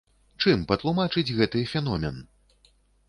[0.45, 2.17] Чым патлумачыць гэты феномен?